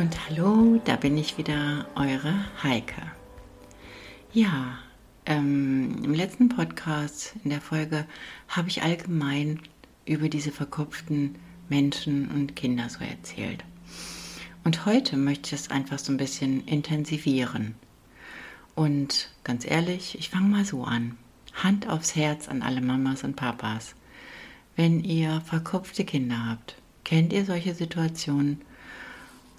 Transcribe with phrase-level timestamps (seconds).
[0.00, 2.32] Und hallo, da bin ich wieder, eure
[2.62, 3.02] Heike.
[4.32, 4.78] Ja,
[5.26, 8.06] ähm, im letzten Podcast, in der Folge,
[8.48, 9.60] habe ich allgemein
[10.06, 11.34] über diese verkopften
[11.68, 13.62] Menschen und Kinder so erzählt.
[14.64, 17.74] Und heute möchte ich es einfach so ein bisschen intensivieren.
[18.74, 21.18] Und ganz ehrlich, ich fange mal so an.
[21.52, 23.94] Hand aufs Herz an alle Mamas und Papas.
[24.76, 28.62] Wenn ihr verkopfte Kinder habt, kennt ihr solche Situationen,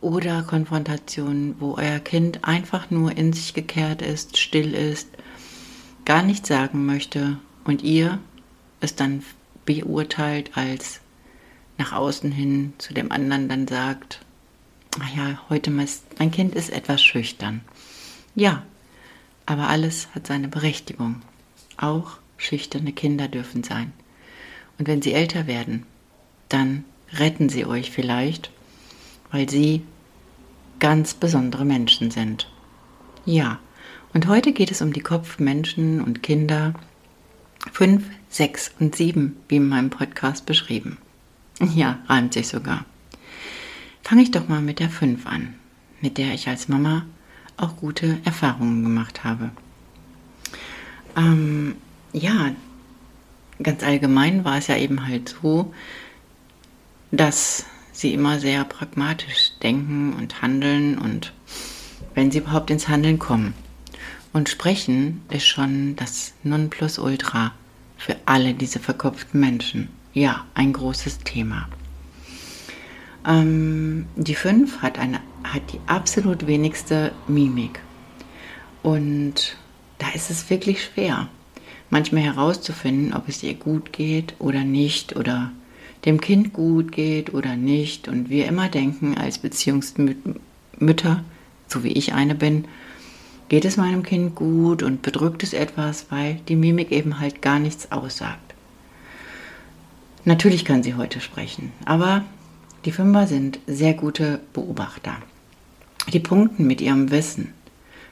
[0.02, 5.08] oder Konfrontationen, wo euer Kind einfach nur in sich gekehrt ist, still ist,
[6.06, 8.20] gar nichts sagen möchte und ihr
[8.80, 9.24] es dann
[9.66, 11.02] beurteilt als
[11.78, 14.20] nach außen hin zu dem anderen dann sagt,
[14.98, 17.62] naja, heute mein Kind ist etwas schüchtern.
[18.36, 18.64] Ja,
[19.46, 21.22] aber alles hat seine Berechtigung.
[21.78, 23.94] Auch schüchterne Kinder dürfen sein.
[24.78, 25.86] Und wenn sie älter werden,
[26.50, 28.52] dann retten sie euch vielleicht
[29.32, 29.82] weil sie
[30.80, 32.50] ganz besondere Menschen sind.
[33.26, 33.60] Ja,
[34.14, 36.74] und heute geht es um die Kopfmenschen und Kinder
[37.72, 40.98] 5, 6 und 7, wie in meinem Podcast beschrieben.
[41.76, 42.86] Ja, reimt sich sogar.
[44.04, 45.54] Fange ich doch mal mit der 5 an,
[46.02, 47.06] mit der ich als Mama
[47.58, 49.52] auch gute Erfahrungen gemacht habe.
[51.16, 51.76] Ähm,
[52.12, 52.52] ja,
[53.62, 55.74] ganz allgemein war es ja eben halt so,
[57.12, 61.34] dass sie immer sehr pragmatisch denken und handeln und
[62.14, 63.54] wenn sie überhaupt ins Handeln kommen.
[64.34, 67.54] Und sprechen ist schon das Nonplusultra
[67.98, 69.90] für alle diese verkopften Menschen.
[70.14, 71.68] Ja, ein großes Thema.
[73.28, 77.82] Ähm, die 5 hat, hat die absolut wenigste Mimik.
[78.84, 79.58] Und
[80.00, 81.28] da ist es wirklich schwer,
[81.90, 85.52] manchmal herauszufinden, ob es ihr gut geht oder nicht oder
[86.06, 88.08] dem Kind gut geht oder nicht.
[88.08, 91.24] Und wir immer denken als Beziehungsmütter,
[91.68, 92.66] so wie ich eine bin,
[93.50, 97.60] geht es meinem Kind gut und bedrückt es etwas, weil die Mimik eben halt gar
[97.60, 98.54] nichts aussagt.
[100.24, 102.24] Natürlich kann sie heute sprechen, aber
[102.86, 105.18] die Fünfer sind sehr gute Beobachter.
[106.14, 107.54] Die Punkten mit ihrem Wissen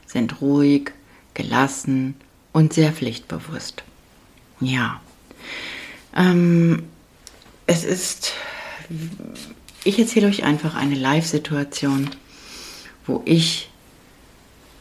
[0.06, 0.92] sind ruhig,
[1.34, 2.16] gelassen
[2.52, 3.84] und sehr pflichtbewusst.
[4.60, 5.00] Ja.
[6.16, 6.84] Ähm,
[7.70, 8.34] es ist,
[9.84, 12.10] ich erzähle euch einfach eine Live-Situation,
[13.06, 13.70] wo ich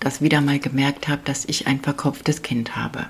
[0.01, 3.05] das wieder mal gemerkt habe, dass ich ein verkopftes Kind habe.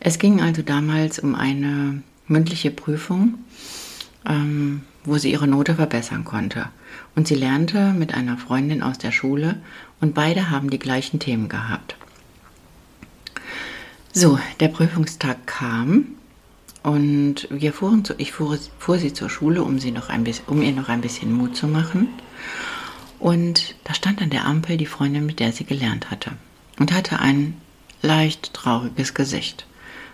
[0.00, 3.34] Es ging also damals um eine mündliche Prüfung,
[4.28, 6.68] ähm, wo sie ihre Note verbessern konnte.
[7.14, 9.62] Und sie lernte mit einer Freundin aus der Schule
[10.00, 11.94] und beide haben die gleichen Themen gehabt.
[14.12, 16.16] So, der Prüfungstag kam
[16.86, 20.44] und wir fuhren zu, ich fuhr, fuhr sie zur Schule, um, sie noch ein bisschen,
[20.46, 22.06] um ihr noch ein bisschen Mut zu machen.
[23.18, 26.34] Und da stand an der Ampel die Freundin, mit der sie gelernt hatte.
[26.78, 27.60] Und hatte ein
[28.02, 29.66] leicht trauriges Gesicht.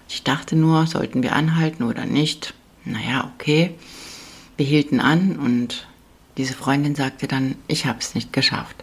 [0.09, 2.55] Ich dachte nur, sollten wir anhalten oder nicht?
[2.87, 3.75] Naja, okay.
[4.57, 5.87] Wir hielten an und
[6.39, 8.83] diese Freundin sagte dann, ich habe es nicht geschafft.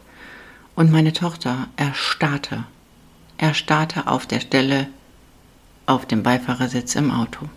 [0.76, 2.66] Und meine Tochter erstarrte,
[3.40, 4.90] erstarrte auf der Stelle
[5.88, 7.50] auf dem Beifahrersitz im Auto.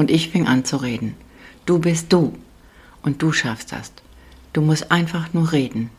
[0.00, 1.14] Und ich fing an zu reden.
[1.66, 2.32] Du bist du
[3.02, 3.92] und du schaffst das.
[4.54, 5.90] Du musst einfach nur reden,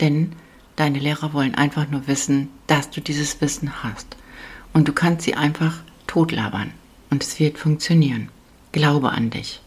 [0.00, 0.32] denn
[0.76, 4.16] deine Lehrer wollen einfach nur wissen, dass du dieses Wissen hast.
[4.72, 5.74] Und du kannst sie einfach
[6.06, 6.70] totlabern
[7.10, 8.30] und es wird funktionieren.
[8.72, 9.60] Glaube an dich.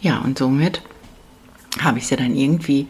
[0.00, 0.80] Ja, und somit
[1.82, 2.86] habe ich sie dann irgendwie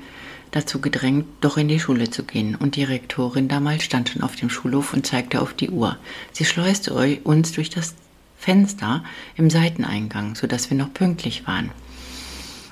[0.52, 2.54] dazu gedrängt, doch in die Schule zu gehen.
[2.54, 5.96] Und die Rektorin damals stand schon auf dem Schulhof und zeigte auf die Uhr.
[6.30, 6.94] Sie schleuste
[7.24, 7.96] uns durch das
[8.38, 9.04] Fenster
[9.36, 11.70] im Seiteneingang, sodass wir noch pünktlich waren.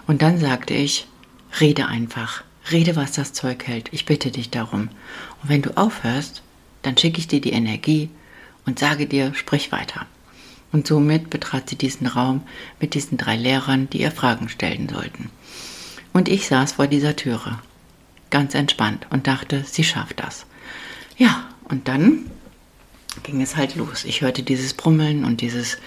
[0.06, 1.06] Und dann sagte ich,
[1.60, 4.88] rede einfach, rede, was das Zeug hält, ich bitte dich darum.
[5.42, 6.42] Und wenn du aufhörst,
[6.82, 8.10] dann schicke ich dir die Energie
[8.64, 10.06] und sage dir, sprich weiter.
[10.72, 12.42] Und somit betrat sie diesen Raum
[12.80, 15.30] mit diesen drei Lehrern, die ihr Fragen stellen sollten.
[16.12, 17.58] Und ich saß vor dieser Türe,
[18.30, 20.46] ganz entspannt und dachte, sie schafft das.
[21.16, 22.30] Ja, und dann
[23.22, 24.04] ging es halt los.
[24.04, 25.78] Ich hörte dieses Brummeln und dieses,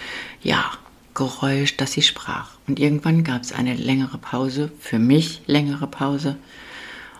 [0.41, 0.71] ja,
[1.13, 2.51] Geräusch, dass sie sprach.
[2.67, 6.37] Und irgendwann gab es eine längere Pause, für mich längere Pause.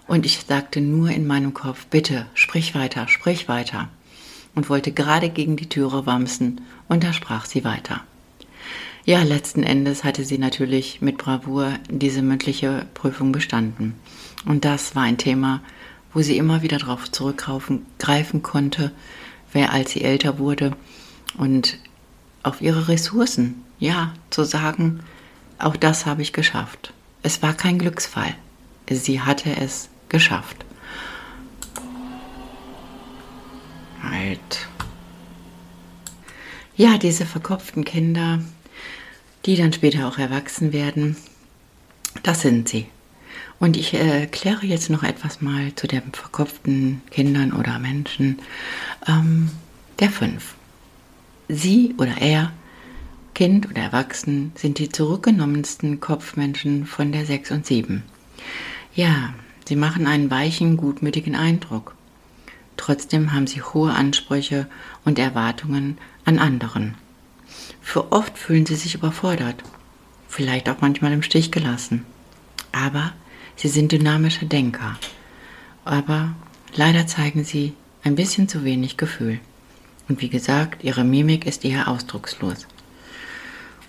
[0.08, 3.90] Und ich sagte nur in meinem Kopf, bitte, sprich weiter, sprich weiter.
[4.56, 8.02] Und wollte gerade gegen die Türe wamsen, und da sprach sie weiter.
[9.06, 13.96] Ja, letzten Endes hatte sie natürlich mit Bravour diese mündliche Prüfung bestanden.
[14.46, 15.62] Und das war ein Thema,
[16.14, 18.92] wo sie immer wieder darauf zurückgreifen konnte,
[19.54, 20.76] wer als sie älter wurde
[21.38, 21.78] und
[22.44, 25.02] auf ihre Ressourcen, ja, zu sagen,
[25.58, 26.94] auch das habe ich geschafft.
[27.22, 28.36] Es war kein Glücksfall.
[28.90, 30.66] Sie hatte es geschafft.
[34.02, 34.68] Halt.
[36.76, 38.40] Ja, diese verkopften Kinder,
[39.46, 41.18] die dann später auch erwachsen werden,
[42.24, 42.88] das sind sie.
[43.60, 48.40] Und ich erkläre äh, jetzt noch etwas mal zu den verkopften Kindern oder Menschen
[49.08, 49.52] ähm,
[50.00, 50.56] der fünf.
[51.50, 52.54] Sie oder er,
[53.36, 58.04] Kind oder Erwachsen, sind die zurückgenommensten Kopfmenschen von der sechs und sieben.
[58.96, 59.34] Ja,
[59.68, 61.96] sie machen einen weichen, gutmütigen Eindruck.
[62.78, 64.68] Trotzdem haben sie hohe Ansprüche
[65.04, 66.96] und Erwartungen an anderen.
[67.82, 69.64] Für oft fühlen sie sich überfordert,
[70.30, 72.06] vielleicht auch manchmal im Stich gelassen.
[72.72, 73.14] Aber
[73.62, 74.98] Sie sind dynamische Denker,
[75.84, 76.34] aber
[76.76, 77.74] leider zeigen sie
[78.06, 79.42] ein bisschen zu wenig Gefühl.
[80.08, 82.68] Und wie gesagt, ihre Mimik ist eher ausdruckslos.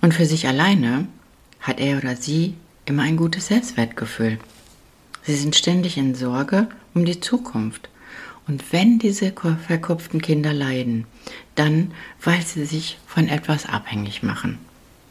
[0.01, 1.07] Und für sich alleine
[1.61, 4.39] hat er oder sie immer ein gutes Selbstwertgefühl.
[5.23, 7.87] Sie sind ständig in Sorge um die Zukunft.
[8.49, 9.31] Und wenn diese
[9.65, 11.05] verkopften Kinder leiden,
[11.55, 14.57] dann, weil sie sich von etwas abhängig machen.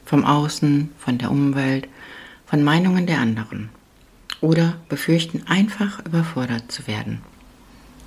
[0.05, 1.89] Vom Außen, von der Umwelt,
[2.45, 3.71] von Meinungen der anderen
[4.41, 7.21] oder befürchten einfach überfordert zu werden.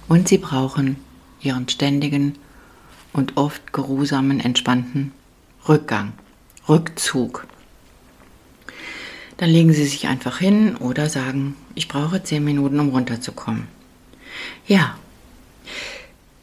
[0.07, 0.97] Und sie brauchen
[1.41, 2.35] ihren ständigen
[3.11, 5.11] und oft geruhsamen, entspannten
[5.67, 6.13] Rückgang,
[6.67, 7.47] Rückzug.
[9.37, 13.67] Dann legen sie sich einfach hin oder sagen, ich brauche zehn Minuten, um runterzukommen.
[14.67, 14.97] Ja,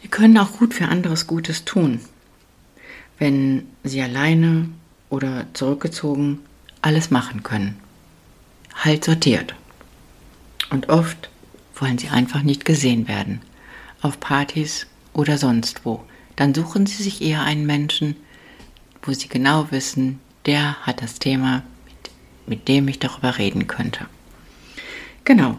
[0.00, 2.00] wir können auch gut für anderes Gutes tun,
[3.18, 4.68] wenn sie alleine
[5.08, 6.40] oder zurückgezogen
[6.82, 7.78] alles machen können.
[8.74, 9.54] Halt sortiert.
[10.70, 11.28] Und oft
[11.74, 13.42] wollen sie einfach nicht gesehen werden,
[14.00, 16.02] auf Partys oder sonst wo.
[16.36, 18.16] Dann suchen sie sich eher einen Menschen,
[19.02, 21.62] wo sie genau wissen, der hat das Thema,
[22.46, 24.06] mit, dem ich darüber reden könnte.
[25.24, 25.58] Genau.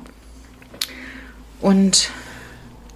[1.60, 2.10] Und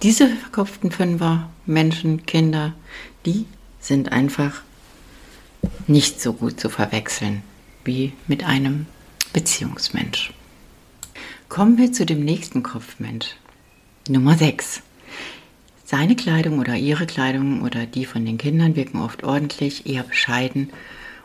[0.02, 2.74] diese verkopften Fünfer, Menschen, Kinder,
[3.24, 3.46] die
[3.80, 4.62] sind einfach
[5.86, 7.42] nicht so gut zu verwechseln
[7.84, 8.86] wie mit einem
[9.32, 10.32] Beziehungsmensch.
[11.48, 13.28] Kommen wir zu dem nächsten Kopfmensch.
[14.08, 14.82] Nummer 6.
[15.84, 20.70] Seine Kleidung oder ihre Kleidung oder die von den Kindern wirken oft ordentlich, eher bescheiden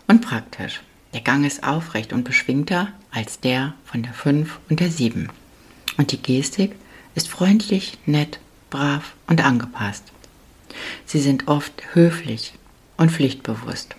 [0.07, 0.81] und praktisch.
[1.13, 5.27] Der Gang ist aufrecht und beschwingter als der von der 5 und der 7.
[5.97, 6.75] Und die Gestik
[7.15, 8.39] ist freundlich, nett,
[8.69, 10.03] brav und angepasst.
[11.05, 12.53] Sie sind oft höflich
[12.95, 13.95] und pflichtbewusst,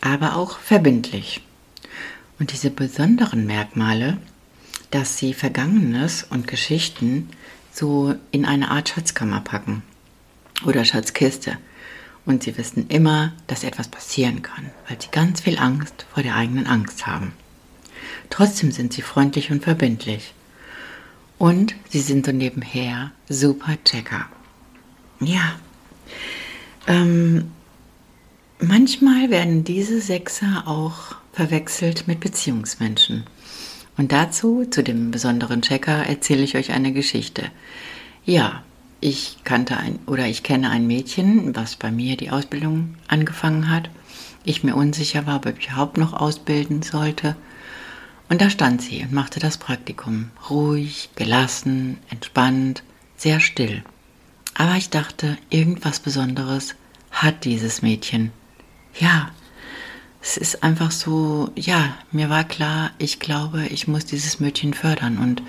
[0.00, 1.42] aber auch verbindlich.
[2.38, 4.18] Und diese besonderen Merkmale
[4.92, 7.30] dass sie Vergangenes und Geschichten
[7.72, 9.82] so in eine Art Schatzkammer packen
[10.64, 11.58] oder Schatzkiste.
[12.24, 16.36] Und sie wissen immer, dass etwas passieren kann, weil sie ganz viel Angst vor der
[16.36, 17.32] eigenen Angst haben.
[18.30, 20.34] Trotzdem sind sie freundlich und verbindlich.
[21.38, 24.26] Und sie sind so nebenher super Checker.
[25.20, 25.54] Ja.
[26.86, 27.50] Ähm,
[28.60, 33.24] manchmal werden diese Sechser auch verwechselt mit Beziehungsmenschen.
[33.96, 37.44] Und dazu, zu dem besonderen Checker, erzähle ich euch eine Geschichte.
[38.24, 38.62] Ja,
[39.00, 43.90] ich kannte ein oder ich kenne ein Mädchen, was bei mir die Ausbildung angefangen hat.
[44.44, 47.36] Ich mir unsicher war, ob ich überhaupt noch ausbilden sollte.
[48.28, 50.30] Und da stand sie und machte das Praktikum.
[50.48, 52.82] Ruhig, gelassen, entspannt,
[53.16, 53.82] sehr still.
[54.54, 56.74] Aber ich dachte, irgendwas Besonderes
[57.10, 58.32] hat dieses Mädchen.
[58.98, 59.30] Ja,
[60.22, 65.18] es ist einfach so, ja, mir war klar, ich glaube, ich muss dieses Mädchen fördern
[65.18, 65.42] und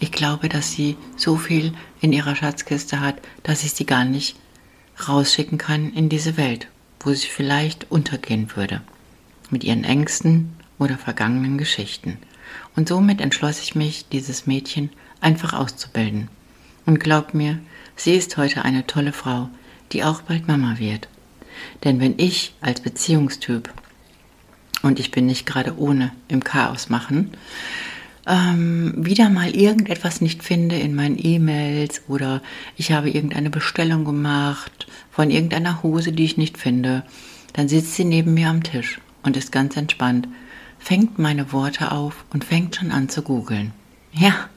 [0.00, 4.36] ich glaube, dass sie so viel in ihrer Schatzkiste hat, dass ich sie gar nicht
[5.06, 6.68] rausschicken kann in diese Welt,
[7.00, 8.80] wo sie vielleicht untergehen würde.
[9.50, 12.16] Mit ihren Ängsten oder vergangenen Geschichten.
[12.74, 16.28] Und somit entschloss ich mich, dieses Mädchen einfach auszubilden.
[16.86, 17.58] Und glaubt mir,
[17.96, 19.50] sie ist heute eine tolle Frau,
[19.92, 21.08] die auch bald Mama wird.
[21.84, 23.72] Denn wenn ich als Beziehungstyp
[24.86, 27.32] und ich bin nicht gerade ohne im Chaos machen,
[28.26, 32.42] ähm, wieder mal irgendetwas nicht finde in meinen E-Mails oder
[32.76, 37.04] ich habe irgendeine Bestellung gemacht von irgendeiner Hose, die ich nicht finde,
[37.52, 40.28] dann sitzt sie neben mir am Tisch und ist ganz entspannt,
[40.78, 43.72] fängt meine Worte auf und fängt schon an zu googeln.
[44.12, 44.48] Ja,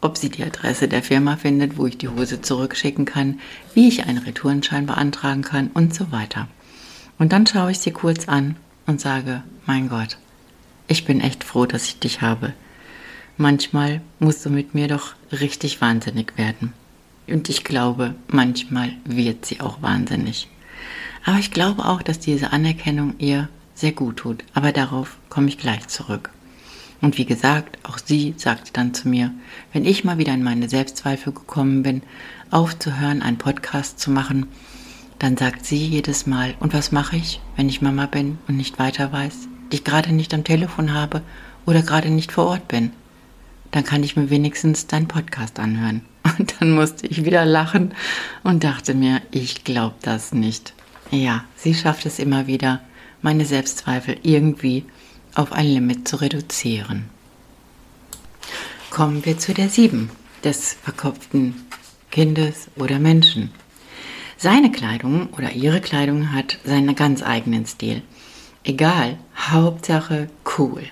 [0.00, 3.40] ob sie die Adresse der Firma findet, wo ich die Hose zurückschicken kann,
[3.74, 6.48] wie ich einen Retourenschein beantragen kann und so weiter.
[7.18, 8.56] Und dann schaue ich sie kurz an
[8.86, 10.18] und sage, mein Gott,
[10.88, 12.52] ich bin echt froh, dass ich dich habe.
[13.36, 16.72] Manchmal musst du mit mir doch richtig wahnsinnig werden.
[17.26, 20.48] Und ich glaube, manchmal wird sie auch wahnsinnig.
[21.24, 24.44] Aber ich glaube auch, dass diese Anerkennung ihr sehr gut tut.
[24.54, 26.30] Aber darauf komme ich gleich zurück.
[27.00, 29.32] Und wie gesagt, auch sie sagte dann zu mir,
[29.72, 32.02] wenn ich mal wieder in meine Selbstzweifel gekommen bin,
[32.50, 34.46] aufzuhören, einen Podcast zu machen,
[35.18, 38.78] dann sagt sie jedes Mal, und was mache ich, wenn ich Mama bin und nicht
[38.78, 41.22] weiter weiß, dich gerade nicht am Telefon habe
[41.64, 42.92] oder gerade nicht vor Ort bin?
[43.70, 46.02] Dann kann ich mir wenigstens deinen Podcast anhören.
[46.38, 47.94] Und dann musste ich wieder lachen
[48.42, 50.74] und dachte mir, ich glaube das nicht.
[51.10, 52.80] Ja, sie schafft es immer wieder,
[53.22, 54.84] meine Selbstzweifel irgendwie
[55.34, 57.10] auf ein Limit zu reduzieren.
[58.90, 60.10] Kommen wir zu der 7
[60.42, 61.54] des verkopften
[62.10, 63.50] Kindes oder Menschen.
[64.38, 68.02] Seine Kleidung oder ihre Kleidung hat seinen ganz eigenen Stil.
[68.64, 70.28] Egal, Hauptsache
[70.58, 70.82] cool.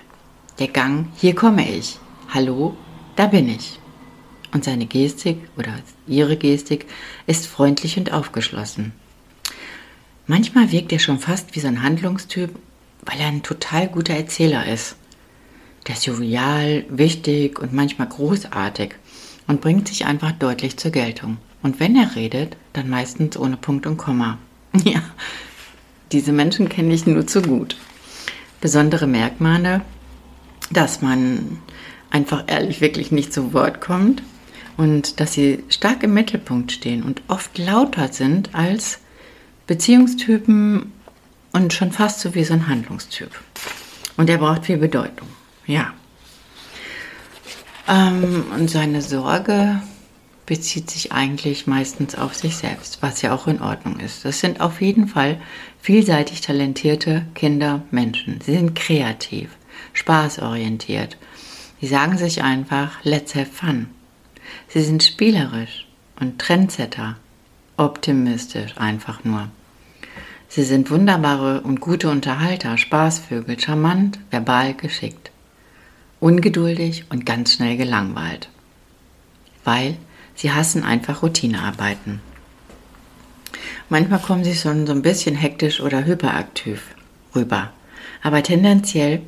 [0.57, 1.99] Der Gang, hier komme ich.
[2.33, 2.75] Hallo,
[3.15, 3.79] da bin ich.
[4.51, 5.75] Und seine Gestik oder
[6.07, 6.87] ihre Gestik
[7.27, 8.93] ist freundlich und aufgeschlossen.
[10.25, 12.49] Manchmal wirkt er schon fast wie so ein Handlungstyp,
[13.05, 14.95] weil er ein total guter Erzähler ist.
[15.87, 18.95] Der ist jovial, wichtig und manchmal großartig
[19.45, 21.37] und bringt sich einfach deutlich zur Geltung.
[21.65, 24.37] Und wenn er redet, dann meistens ohne Punkt und Komma.
[24.83, 25.01] Ja,
[26.11, 27.75] diese Menschen kenne ich nur zu gut.
[28.61, 29.81] Besondere Merkmale,
[30.69, 31.57] dass man
[32.11, 34.21] einfach ehrlich wirklich nicht zu Wort kommt
[34.77, 38.99] und dass sie stark im Mittelpunkt stehen und oft lauter sind als
[39.65, 40.91] Beziehungstypen
[41.51, 43.31] und schon fast so wie so ein Handlungstyp.
[44.17, 45.29] Und er braucht viel Bedeutung.
[45.65, 45.95] Ja.
[47.87, 49.81] Ähm, und seine Sorge
[50.45, 54.25] bezieht sich eigentlich meistens auf sich selbst, was ja auch in Ordnung ist.
[54.25, 55.39] Das sind auf jeden Fall
[55.81, 58.39] vielseitig talentierte Kinder, Menschen.
[58.41, 59.49] Sie sind kreativ,
[59.93, 61.17] spaßorientiert.
[61.81, 63.87] Sie sagen sich einfach, let's have fun.
[64.67, 65.87] Sie sind spielerisch
[66.19, 67.17] und Trendsetter,
[67.77, 69.49] optimistisch einfach nur.
[70.47, 75.31] Sie sind wunderbare und gute Unterhalter, Spaßvögel, charmant, verbal geschickt,
[76.19, 78.47] ungeduldig und ganz schnell gelangweilt.
[79.63, 79.97] Weil
[80.35, 82.21] sie hassen einfach Routinearbeiten.
[83.89, 86.81] Manchmal kommen sie schon so ein bisschen hektisch oder hyperaktiv
[87.35, 87.71] rüber,
[88.23, 89.21] aber tendenziell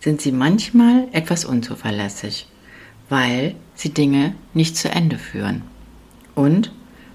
[0.00, 2.46] sind sie manchmal etwas unzuverlässig,
[3.08, 5.62] weil sie Dinge nicht zu Ende führen.
[6.34, 6.72] Und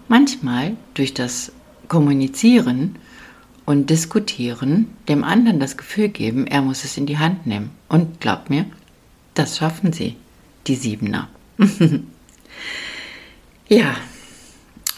[0.08, 1.52] manchmal durch das
[1.88, 2.96] Kommunizieren
[3.66, 7.72] und diskutieren, dem anderen das Gefühl geben, er muss es in die Hand nehmen.
[7.88, 8.66] Und glaubt mir,
[9.34, 10.16] das schaffen sie,
[10.68, 11.30] die Siebener.
[13.68, 13.96] ja,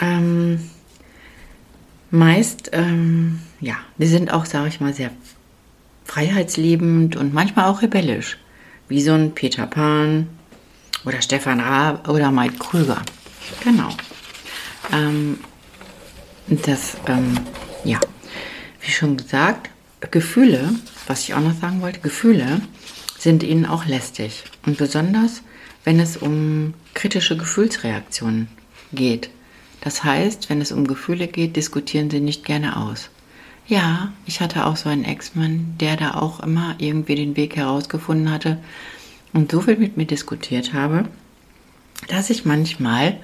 [0.01, 0.69] ähm,
[2.11, 5.11] meist, ähm, ja, die sind auch, sage ich mal, sehr
[6.05, 8.37] freiheitsliebend und manchmal auch rebellisch,
[8.87, 10.27] wie so ein Peter Pan
[11.05, 13.01] oder Stefan Raab oder Mike Krüger.
[13.63, 13.89] Genau.
[14.91, 15.39] Ähm,
[16.47, 17.39] das, ähm,
[17.83, 17.99] ja,
[18.81, 19.69] wie schon gesagt,
[20.11, 20.69] Gefühle,
[21.07, 22.61] was ich auch noch sagen wollte, Gefühle
[23.17, 24.43] sind ihnen auch lästig.
[24.65, 25.41] Und besonders,
[25.83, 28.47] wenn es um kritische Gefühlsreaktionen
[28.91, 29.29] geht.
[29.81, 33.11] Das heißt, wenn es um Gefühle geht, diskutieren sie nicht gerne aus.
[33.67, 38.31] Ja, ich hatte auch so einen Ex-Mann, der da auch immer irgendwie den Weg herausgefunden
[38.31, 38.57] hatte
[39.33, 41.07] und so viel mit mir diskutiert habe,
[42.07, 43.19] dass ich manchmal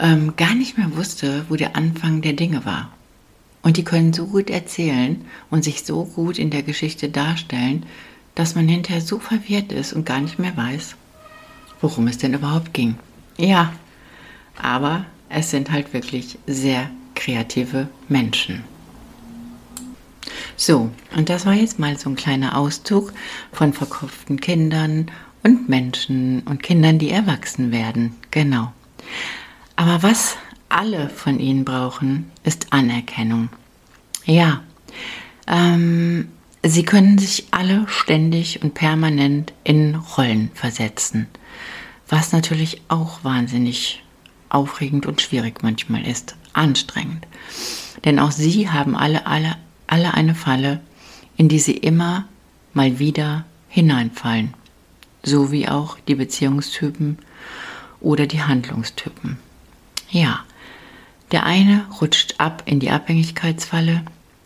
[0.00, 2.92] ähm, gar nicht mehr wusste, wo der Anfang der Dinge war.
[3.62, 7.86] Und die können so gut erzählen und sich so gut in der Geschichte darstellen,
[8.34, 10.96] dass man hinterher so verwirrt ist und gar nicht mehr weiß,
[11.82, 12.96] worum es denn überhaupt ging.
[13.36, 13.72] Ja,
[14.60, 18.64] aber es sind halt wirklich sehr kreative Menschen.
[20.56, 23.12] So, und das war jetzt mal so ein kleiner Auszug
[23.52, 25.10] von verkopften Kindern
[25.42, 28.14] und Menschen und Kindern, die erwachsen werden.
[28.30, 28.72] Genau.
[29.76, 30.36] Aber was
[30.68, 33.48] alle von ihnen brauchen, ist Anerkennung.
[34.24, 34.62] Ja,
[35.48, 36.28] ähm,
[36.62, 41.26] sie können sich alle ständig und permanent in Rollen versetzen,
[42.12, 44.02] was natürlich auch wahnsinnig
[44.50, 47.26] aufregend und schwierig manchmal ist, anstrengend.
[48.04, 50.80] Denn auch sie haben alle, alle, alle eine Falle,
[51.38, 52.26] in die sie immer
[52.74, 54.52] mal wieder hineinfallen,
[55.22, 57.16] so wie auch die Beziehungstypen
[57.98, 59.38] oder die Handlungstypen.
[60.10, 60.40] Ja,
[61.30, 64.02] der eine rutscht ab in die Abhängigkeitsfalle,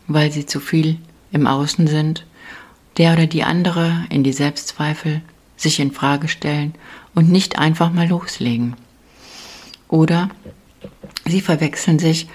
[0.06, 0.99] weil sie zu viel
[1.32, 2.25] im Außen sind
[2.96, 5.20] der oder die andere in die Selbstzweifel,
[5.56, 6.75] sich in Frage stellen
[7.14, 8.75] und nicht einfach mal loslegen.
[9.88, 10.30] Oder
[11.26, 12.28] sie verwechseln sich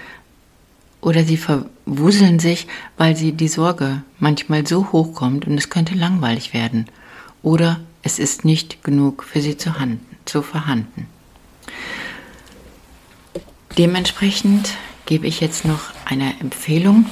[1.00, 5.94] oder sie verwuseln sich, weil sie die Sorge manchmal so hoch kommt und es könnte
[5.94, 6.86] langweilig werden.
[7.42, 11.06] Oder es ist nicht genug für sie zu, handen, zu vorhanden.
[13.78, 14.70] Dementsprechend
[15.06, 17.06] gebe ich jetzt noch eine Empfehlung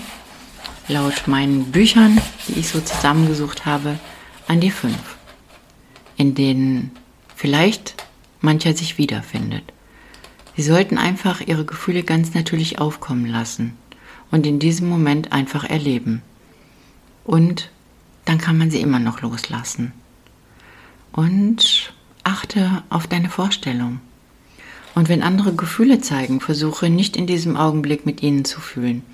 [0.88, 3.98] laut meinen Büchern, die ich so zusammengesucht habe,
[4.48, 5.16] an die fünf,
[6.20, 6.90] in denen
[7.34, 7.94] vielleicht
[8.42, 9.64] mancher sich wiederfindet.
[10.54, 13.72] Sie sollten einfach ihre Gefühle ganz natürlich aufkommen lassen
[14.30, 16.20] und in diesem Moment einfach erleben.
[17.24, 17.70] Und
[18.26, 19.92] dann kann man sie immer noch loslassen.
[21.12, 24.00] Und achte auf deine Vorstellung.
[24.94, 29.04] Und wenn andere Gefühle zeigen, versuche nicht in diesem Augenblick mit ihnen zu fühlen,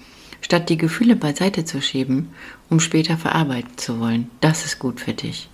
[0.41, 2.31] statt die Gefühle beiseite zu schieben,
[2.69, 4.29] um später verarbeiten zu wollen.
[4.41, 5.49] Das ist gut für dich.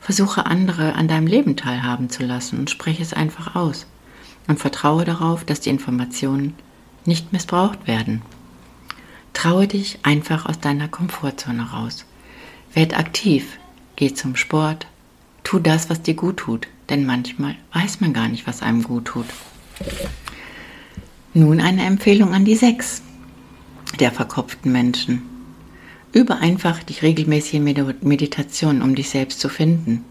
[0.00, 3.86] Versuche andere an deinem Leben teilhaben zu lassen und spreche es einfach aus.
[4.48, 6.54] Und vertraue darauf, dass die Informationen
[7.04, 8.22] nicht missbraucht werden.
[9.32, 12.04] Traue dich einfach aus deiner Komfortzone raus.
[12.72, 13.58] Werd aktiv,
[13.96, 14.86] geh zum Sport,
[15.42, 19.06] tu das, was dir gut tut, denn manchmal weiß man gar nicht, was einem gut
[19.06, 19.26] tut.
[21.34, 23.02] Nun eine Empfehlung an die sechs
[24.00, 25.35] der verkopften Menschen.
[26.12, 30.04] Übe einfach die regelmäßige Meditation, um dich selbst zu finden.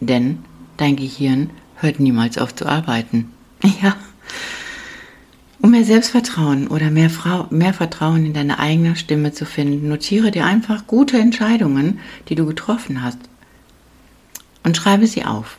[0.00, 0.38] Denn
[0.76, 3.32] dein Gehirn hört niemals auf zu arbeiten.
[3.82, 3.96] Ja.
[5.62, 10.30] Um mehr Selbstvertrauen oder mehr, Frau, mehr Vertrauen in deine eigene Stimme zu finden, notiere
[10.30, 13.18] dir einfach gute Entscheidungen, die du getroffen hast
[14.62, 15.58] und schreibe sie auf.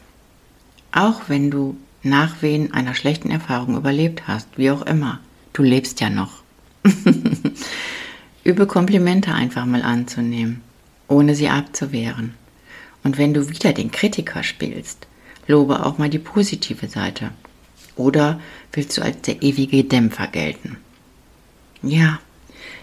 [0.92, 5.20] Auch wenn du Nachwehen einer schlechten Erfahrung überlebt hast, wie auch immer,
[5.54, 6.44] du lebst ja noch.
[8.48, 10.62] Übe Komplimente einfach mal anzunehmen,
[11.10, 12.34] ohne sie abzuwehren.
[13.04, 15.06] Und wenn du wieder den Kritiker spielst,
[15.48, 17.32] lobe auch mal die positive Seite.
[17.98, 18.40] Oder
[18.72, 20.78] willst du als der ewige Dämpfer gelten?
[21.84, 22.22] Ja,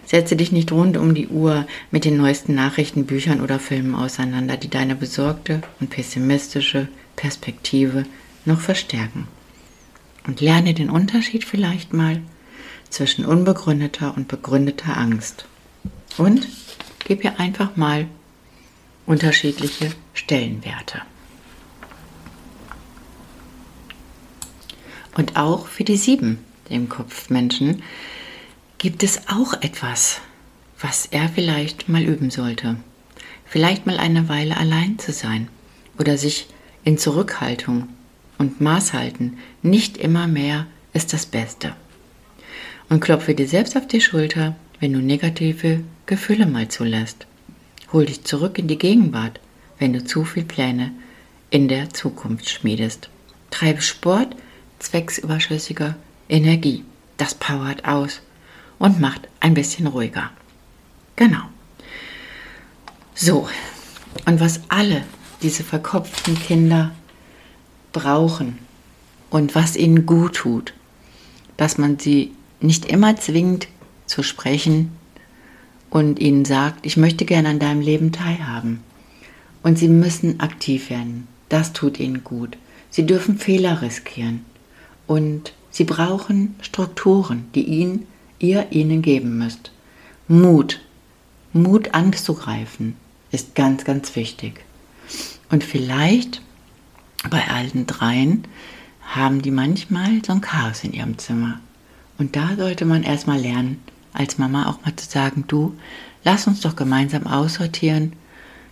[0.04, 4.58] setze dich nicht rund um die Uhr mit den neuesten Nachrichten, Büchern oder Filmen auseinander,
[4.58, 8.04] die deine besorgte und pessimistische Perspektive
[8.44, 9.28] noch verstärken.
[10.26, 12.20] Und lerne den Unterschied vielleicht mal
[12.90, 15.46] zwischen unbegründeter und begründeter Angst.
[16.16, 16.48] Und
[17.04, 18.06] gib ihr einfach mal
[19.06, 21.02] unterschiedliche Stellenwerte.
[25.16, 26.38] Und auch für die sieben,
[26.70, 27.82] dem Kopfmenschen,
[28.78, 30.20] gibt es auch etwas,
[30.80, 32.76] was er vielleicht mal üben sollte.
[33.44, 35.48] Vielleicht mal eine Weile allein zu sein
[35.98, 36.48] oder sich
[36.82, 37.88] in Zurückhaltung
[38.38, 39.38] und Maß halten.
[39.62, 41.74] Nicht immer mehr ist das Beste
[42.88, 45.82] und klopfe dir selbst auf die Schulter, wenn du negative
[46.14, 47.26] Gefühle mal zulässt.
[47.92, 49.40] Hol dich zurück in die Gegenwart,
[49.80, 50.92] wenn du zu viel Pläne
[51.50, 53.08] in der Zukunft schmiedest.
[53.50, 54.36] Treibe Sport
[54.78, 55.96] zwecks überschüssiger
[56.28, 56.84] Energie.
[57.16, 58.20] Das powert aus
[58.78, 60.30] und macht ein bisschen ruhiger.
[61.16, 61.42] Genau.
[63.16, 63.48] So,
[64.24, 65.02] und was alle
[65.42, 66.92] diese verkopften Kinder
[67.90, 68.60] brauchen
[69.30, 70.74] und was ihnen gut tut,
[71.56, 73.66] dass man sie nicht immer zwingend
[74.06, 74.92] zu sprechen
[75.94, 78.80] und ihnen sagt, ich möchte gerne an deinem Leben teilhaben.
[79.62, 81.28] Und sie müssen aktiv werden.
[81.48, 82.58] Das tut ihnen gut.
[82.90, 84.44] Sie dürfen Fehler riskieren.
[85.06, 88.08] Und sie brauchen Strukturen, die ihnen,
[88.40, 89.70] ihr ihnen geben müsst.
[90.26, 90.80] Mut.
[91.52, 92.96] Mut anzugreifen
[93.30, 94.64] ist ganz, ganz wichtig.
[95.48, 96.42] Und vielleicht
[97.30, 98.48] bei allen dreien
[99.00, 101.60] haben die manchmal so ein Chaos in ihrem Zimmer.
[102.18, 103.80] Und da sollte man erstmal lernen,
[104.14, 105.76] als Mama auch mal zu sagen, du,
[106.24, 108.14] lass uns doch gemeinsam aussortieren,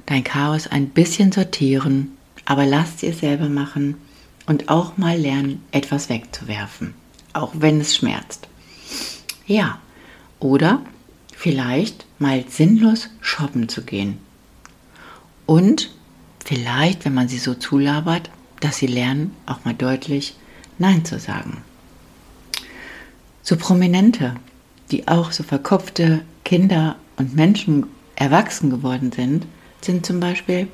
[0.06, 2.12] dein Chaos ein bisschen sortieren,
[2.44, 3.96] aber lass dir selber machen
[4.46, 6.94] und auch mal lernen, etwas wegzuwerfen,
[7.32, 8.48] auch wenn es schmerzt.
[9.46, 9.78] Ja,
[10.40, 10.82] oder
[11.36, 14.18] vielleicht mal sinnlos shoppen zu gehen.
[15.46, 15.90] Und
[16.44, 20.36] vielleicht, wenn man sie so zulabert, dass sie lernen, auch mal deutlich
[20.78, 21.62] Nein zu sagen.
[23.42, 24.36] So Prominente,
[24.92, 29.46] die auch so verkopfte Kinder und Menschen erwachsen geworden sind,
[29.80, 30.68] sind zum Beispiel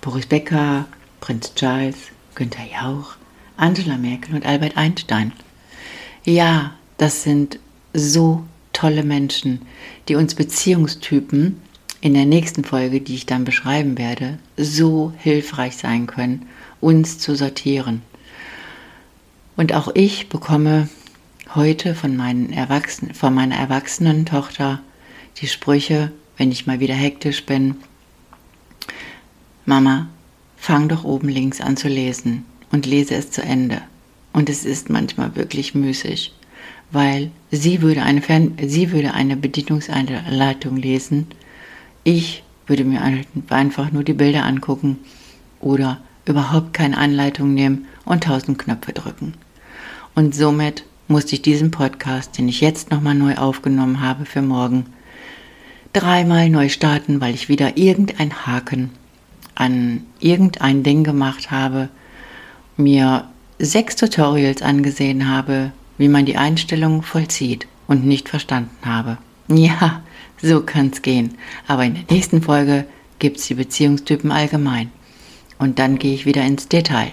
[0.00, 0.86] Boris Becker,
[1.20, 1.96] Prinz Charles,
[2.34, 3.16] Günther Jauch,
[3.56, 5.32] Angela Merkel und Albert Einstein.
[6.24, 7.58] Ja, das sind
[7.92, 9.62] so tolle Menschen,
[10.08, 11.60] die uns Beziehungstypen
[12.00, 16.46] in der nächsten Folge, die ich dann beschreiben werde, so hilfreich sein können,
[16.80, 18.02] uns zu sortieren.
[19.56, 20.88] Und auch ich bekomme
[21.54, 24.80] heute von, meinen Erwachsenen, von meiner erwachsenen Tochter
[25.38, 27.76] die Sprüche, wenn ich mal wieder hektisch bin
[29.66, 30.08] Mama,
[30.56, 33.82] fang doch oben links an zu lesen und lese es zu Ende.
[34.32, 36.32] Und es ist manchmal wirklich müßig,
[36.90, 41.26] weil sie würde eine, Fern sie würde eine Bedienungsanleitung lesen,
[42.04, 43.02] ich würde mir
[43.50, 44.98] einfach nur die Bilder angucken
[45.60, 49.34] oder überhaupt keine Anleitung nehmen und tausend Knöpfe drücken.
[50.14, 54.86] Und somit musste ich diesen Podcast, den ich jetzt nochmal neu aufgenommen habe für morgen,
[55.92, 58.90] dreimal neu starten, weil ich wieder irgendein Haken
[59.56, 61.90] an irgendein Ding gemacht habe,
[62.76, 69.18] mir sechs Tutorials angesehen habe, wie man die Einstellung vollzieht und nicht verstanden habe.
[69.48, 70.02] Ja,
[70.40, 71.34] so kann's gehen.
[71.66, 72.86] Aber in der nächsten Folge
[73.18, 74.90] gibt's die Beziehungstypen allgemein.
[75.58, 77.12] Und dann gehe ich wieder ins Detail.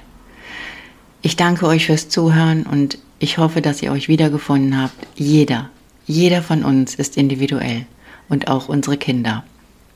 [1.22, 4.96] Ich danke euch fürs Zuhören und ich hoffe, dass ihr euch wiedergefunden habt.
[5.16, 5.70] Jeder,
[6.06, 7.86] jeder von uns ist individuell
[8.30, 9.44] und auch unsere Kinder.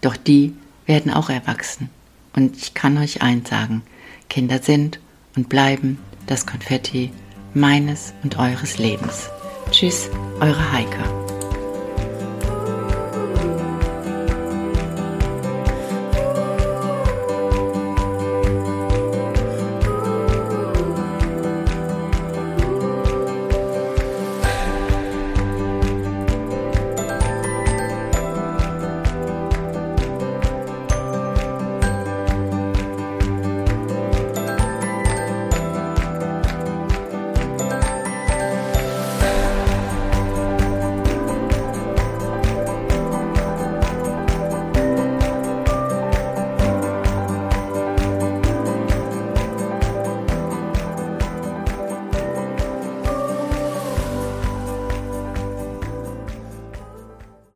[0.02, 0.54] Doch die
[0.86, 1.90] werden auch erwachsen.
[2.34, 3.84] Und ich kann euch eins sagen,
[4.30, 5.00] Kinder sind
[5.36, 7.12] und bleiben das Konfetti
[7.54, 9.30] meines und eures Lebens.
[9.72, 11.31] Tschüss, eure Heike.